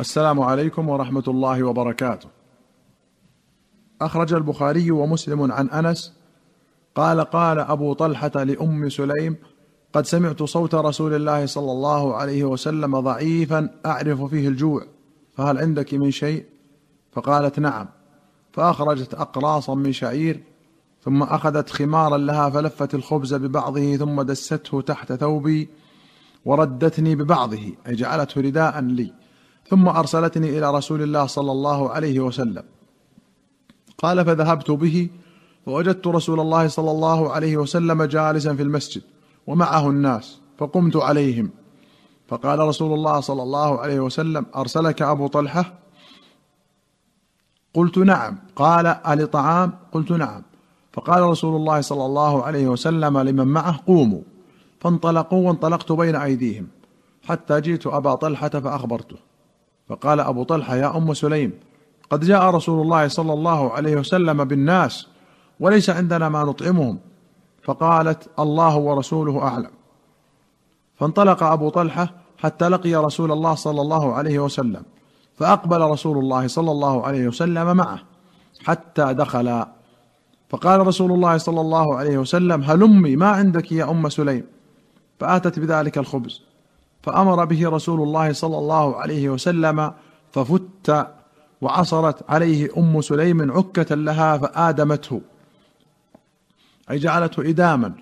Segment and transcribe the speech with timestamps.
[0.00, 2.28] السلام عليكم ورحمة الله وبركاته.
[4.00, 6.12] أخرج البخاري ومسلم عن أنس
[6.94, 9.36] قال قال أبو طلحة لأم سليم:
[9.92, 14.86] قد سمعت صوت رسول الله صلى الله عليه وسلم ضعيفا أعرف فيه الجوع،
[15.32, 16.44] فهل عندك من شيء؟
[17.12, 17.88] فقالت نعم،
[18.52, 20.42] فأخرجت أقراصا من شعير
[21.02, 25.68] ثم أخذت خمارا لها فلفت الخبز ببعضه ثم دسته تحت ثوبي
[26.44, 29.23] وردتني ببعضه أي جعلته رداء لي
[29.68, 32.62] ثم أرسلتني إلى رسول الله صلى الله عليه وسلم.
[33.98, 35.08] قال فذهبت به
[35.66, 39.02] فوجدت رسول الله صلى الله عليه وسلم جالسا في المسجد
[39.46, 41.50] ومعه الناس فقمت عليهم.
[42.28, 45.72] فقال رسول الله صلى الله عليه وسلم أرسلك أبو طلحة؟
[47.74, 48.38] قلت نعم.
[48.56, 50.42] قال الي طعام قلت نعم.
[50.92, 54.22] فقال رسول الله صلى الله عليه وسلم لمن معه قوموا.
[54.80, 56.66] فانطلقوا وانطلقت بين أيديهم
[57.22, 59.16] حتى جئت أبا طلحة فأخبرته.
[59.88, 61.52] فقال أبو طلحة يا أم سليم
[62.10, 65.06] قد جاء رسول الله صلى الله عليه وسلم بالناس
[65.60, 66.98] وليس عندنا ما نطعمهم.
[67.62, 69.70] فقالت الله ورسوله أعلم.
[70.96, 74.82] فانطلق أبو طلحة حتى لقي رسول الله صلى الله عليه وسلم
[75.36, 77.98] فأقبل رسول الله صلى الله عليه وسلم معه
[78.64, 79.68] حتى دخلا
[80.48, 84.46] فقال رسول الله صلى الله عليه وسلم هلمي ما عندك يا أم سليم؟
[85.20, 86.42] فآتت بذلك الخبز.
[87.04, 89.92] فأمر به رسول الله صلى الله عليه وسلم
[90.32, 91.06] ففت
[91.60, 95.20] وعصرت عليه أم سليم عكة لها فآدمته
[96.90, 97.92] أي جعلته إداما.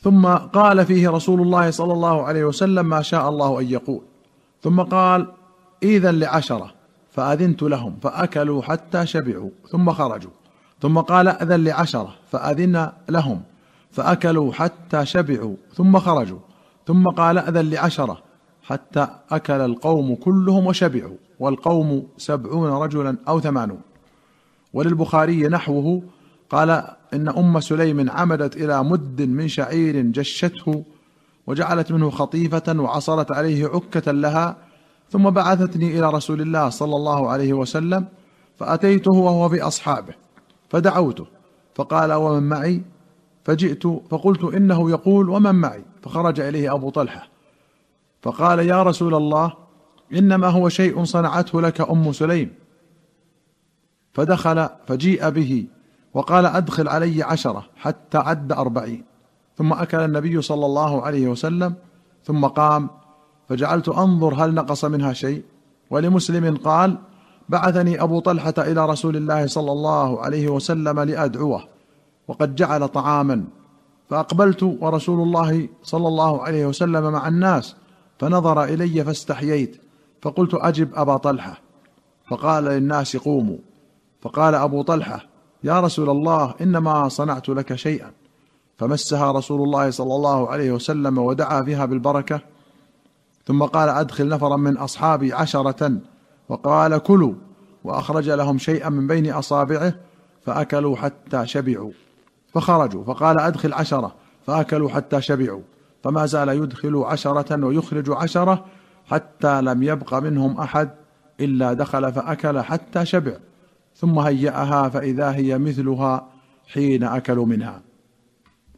[0.00, 4.02] ثم قال فيه رسول الله صلى الله عليه وسلم ما شاء الله أن يقول.
[4.62, 5.26] ثم قال
[5.82, 6.74] إذا لعشرة
[7.12, 10.30] فأذنت لهم فأكلوا حتى شبعوا ثم خرجوا.
[10.82, 13.42] ثم قال اذن لعشرة فأذن لهم
[13.90, 16.38] فأكلوا حتى شبعوا ثم خرجوا.
[16.86, 18.22] ثم قال أذن لعشرة
[18.62, 23.80] حتى أكل القوم كلهم وشبعوا والقوم سبعون رجلا أو ثمانون.
[24.72, 26.02] وللبخاري نحوه
[26.50, 26.70] قال
[27.14, 30.84] إن أم سليم عمدت إلى مد من شعير جشته
[31.46, 34.56] وجعلت منه خطيفة وعصرت عليه عكة لها
[35.10, 38.06] ثم بعثتني إلى رسول الله صلى الله عليه وسلم
[38.56, 40.14] فأتيته وهو في أصحابه
[40.70, 41.26] فدعوته
[41.74, 42.82] فقال ومن معي؟
[43.44, 47.28] فجئت فقلت إنه يقول ومن معي؟ فخرج إليه أبو طلحة.
[48.22, 49.52] فقال يا رسول الله
[50.12, 52.52] إنما هو شيء صنعته لك أم سليم.
[54.12, 55.66] فدخل فجيء به
[56.14, 59.04] وقال أدخل علي عشرة حتى عد أربعين.
[59.56, 61.74] ثم أكل النبي صلى الله عليه وسلم
[62.24, 62.90] ثم قام
[63.48, 65.42] فجعلت أنظر هل نقص منها شيء.
[65.90, 66.98] ولمسلم قال
[67.48, 71.73] بعثني أبو طلحة إلى رسول الله صلى الله عليه وسلم لأدعوه.
[72.28, 73.44] وقد جعل طعاما.
[74.10, 77.76] فأقبلت ورسول الله صلى الله عليه وسلم مع الناس
[78.18, 79.76] فنظر إلي فاستحييت
[80.22, 81.60] فقلت أجب أبا طلحة.
[82.30, 83.58] فقال للناس قوموا.
[84.22, 85.26] فقال أبو طلحة
[85.64, 88.10] يا رسول الله إنما صنعت لك شيئا.
[88.78, 92.40] فمسها رسول الله صلى الله عليه وسلم ودعا فيها بالبركة.
[93.46, 95.98] ثم قال أدخل نفرا من أصحابي عشرة
[96.48, 97.34] وقال كلوا.
[97.84, 99.94] وأخرج لهم شيئا من بين أصابعه
[100.42, 101.90] فأكلوا حتى شبعوا.
[102.54, 104.14] فخرجوا فقال أدخل عشرة
[104.46, 105.62] فأكلوا حتى شبعوا
[106.04, 108.64] فما زال يدخل عشرة ويخرج عشرة
[109.06, 110.90] حتى لم يبق منهم أحد
[111.40, 113.36] إلا دخل فأكل حتى شبع
[113.96, 116.28] ثم هيأها فإذا هي مثلها
[116.72, 117.82] حين أكلوا منها.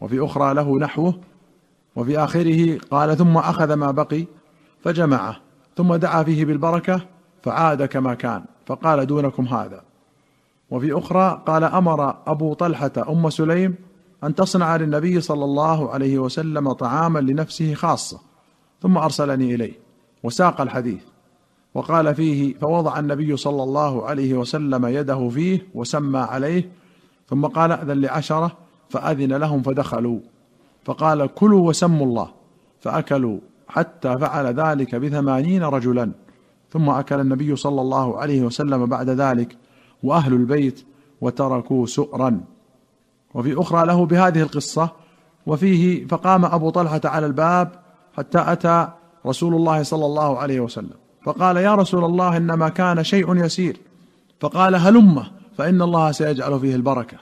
[0.00, 1.20] وفي أخرى له نحوه
[1.97, 4.25] وفي آخره قال ثم أخذ ما بقي
[4.81, 5.36] فجمعه
[5.76, 7.00] ثم دعا فيه بالبركة
[7.42, 9.82] فعاد كما كان فقال دونكم هذا.
[10.71, 13.75] وفي أخرى قال أمر أبو طلحة أم سليم
[14.25, 18.21] أن تصنع للنبي صلى الله عليه وسلم طعاما لنفسه خاصة
[18.82, 19.72] ثم أرسلني إليه
[20.22, 21.03] وساق الحديث
[21.75, 26.71] وقال فيه فوضع النبي صلى الله عليه وسلم يده فيه وسمى عليه
[27.28, 28.56] ثم قال أذن لعشرة
[28.91, 30.21] فأذن لهم فدخلوا
[30.84, 32.28] فقال كلوا وسموا الله
[32.81, 33.38] فأكلوا
[33.69, 36.12] حتى فعل ذلك بثمانين رجلا
[36.71, 39.57] ثم أكل النبي صلى الله عليه وسلم بعد ذلك
[40.03, 40.84] وأهل البيت
[41.21, 42.41] وتركوا سؤرا.
[43.34, 44.89] وفي أخرى له بهذه القصة
[45.47, 47.72] وفيه فقام أبو طلحة على الباب
[48.16, 48.89] حتى أتى
[49.27, 50.95] رسول الله صلى الله عليه وسلم.
[51.25, 53.77] فقال يا رسول الله إنما كان شيء يسير.
[54.41, 55.27] فقال هلمه
[55.59, 57.16] فإن الله سيجعل فيه البركة.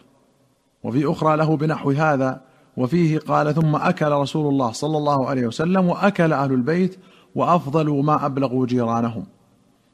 [0.85, 2.41] وفي أخرى له بنحو هذا
[2.77, 6.99] وفيه قال ثم أكل رسول الله صلى الله عليه وسلم وأكل أهل البيت
[7.35, 9.27] وأفضلوا ما أبلغوا جيرانهم.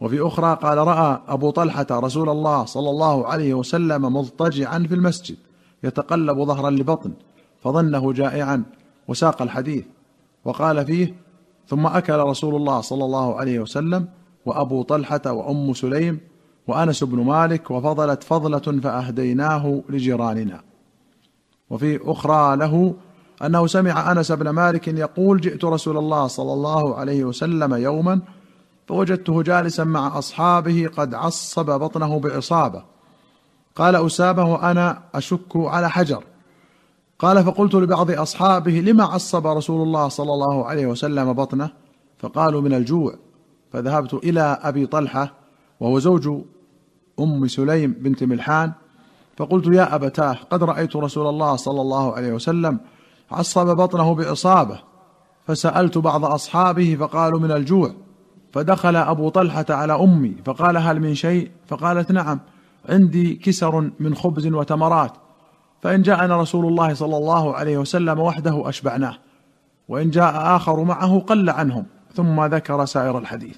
[0.00, 5.37] وفي أخرى قال رأى أبو طلحة رسول الله صلى الله عليه وسلم مضطجعا في المسجد
[5.85, 7.12] يتقلب ظهرا لبطن
[7.62, 8.62] فظنه جائعا
[9.08, 9.85] وساق الحديث.
[10.44, 11.14] وقال فيه
[11.69, 14.08] ثم أكل رسول الله صلى الله عليه وسلم
[14.47, 16.20] وأبو طلحة وأم سليم
[16.67, 20.61] وأنس بن مالك وفضلت فضلة فأهديناه لجيراننا.
[21.70, 22.94] وفي أخرى له
[23.44, 28.20] أنه سمع أنس بن مالك يقول جئت رسول الله صلى الله عليه وسلم يوما
[28.90, 32.84] فوجدته جالسا مع أصحابه قد عصب بطنه بعصابة
[33.76, 36.25] قال أسامة وأنا أشك على حجر.
[37.19, 41.70] قال فقلت لبعض أصحابه لما عصب رسول الله صلى الله عليه وسلم بطنه؟
[42.19, 43.14] فقالوا من الجوع.
[43.72, 45.32] فذهبت إلى أبي طلحة
[45.81, 46.28] وهو زوج
[47.20, 48.72] أم سليم بنت ملحان.
[49.36, 52.81] فقلت يا أبتاه قد رأيت رسول الله صلى الله عليه وسلم
[53.31, 54.81] عصب بطنه بإصابة.
[55.46, 57.93] فسألت بعض أصحابه فقالوا من الجوع.
[58.52, 62.41] فدخل أبو طلحة على أمي فقال هل من شيء؟ فقالت نعم
[62.88, 65.12] عندي كسر من خبز وتمرات.
[65.82, 69.19] فإن جاءنا رسول الله صلى الله عليه وسلم وحده أشبعناه
[69.88, 73.56] وإن جاء آخر معه قل عنهم ثم ذكر سائر الحديث.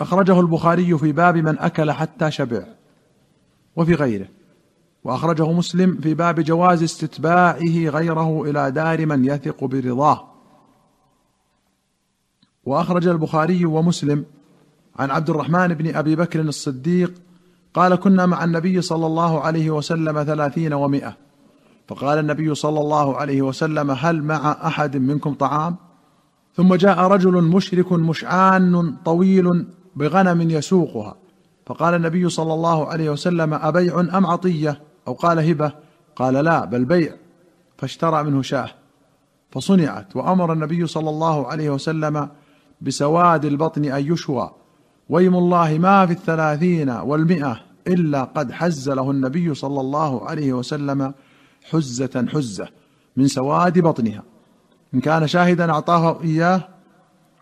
[0.00, 2.62] أخرجه البخاري في باب من أكل حتى شبع
[3.76, 4.28] وفي غيره.
[5.04, 10.33] وأخرجه مسلم في باب جواز استتباعه غيره إلى دار من يثق برضاه.
[12.66, 14.24] وأخرج البخاري ومسلم
[14.98, 17.12] عن عبد الرحمن بن أبي بكر الصديق
[17.74, 21.16] قال كنا مع النبي صلى الله عليه وسلم ثلاثين ومائة.
[21.88, 25.76] فقال النبي صلى الله عليه وسلم هل مع أحد منكم طعام؟
[26.56, 29.66] ثم جاء رجل مشرك مشعان طويل
[29.96, 31.16] بغنم يسوقها.
[31.66, 35.72] فقال النبي صلى الله عليه وسلم أبيع أم عطية؟ أو قال هبة.
[36.16, 37.14] قال لا بل بيع.
[37.78, 38.70] فاشترى منه شاه.
[39.50, 42.28] فصنعت وأمر النبي صلى الله عليه وسلم
[42.80, 44.50] بسواد البطن أن يشوى.
[45.08, 51.14] ويم الله ما في الثلاثين والمئة إلا قد حز له النبي صلى الله عليه وسلم
[51.70, 52.68] حزة حزة
[53.16, 54.22] من سواد بطنها.
[54.94, 56.68] إن كان شاهدا أعطاه إياه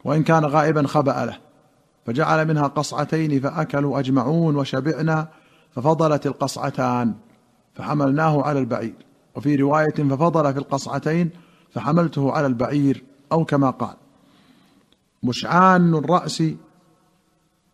[0.05, 1.39] وإن كان غائبا خبأ له.
[2.07, 5.29] فجعل منها قصعتين فأكلوا أجمعون وشبعنا
[5.71, 7.15] ففضلت القصعتان
[7.75, 8.95] فحملناه على البعير.
[9.35, 11.31] وفي رواية ففضل في القصعتين
[11.71, 14.02] فحملته على البعير أو كما قال.
[15.23, 16.43] مشعان الرأس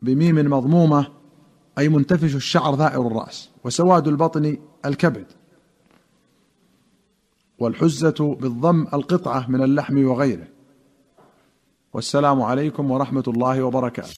[0.02, 1.08] بميم مضمومة
[1.78, 5.26] أي منتفش الشعر ذائر الرأس وسواد البطن الكبد.
[7.58, 10.46] والحزة بالضم القطعة من اللحم وغيره.
[11.92, 14.16] والسلام عليكم ورحمة الله وبركاته.